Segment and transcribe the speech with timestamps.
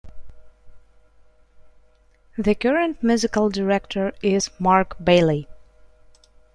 [2.35, 5.47] The current musical director is Mark Bailey.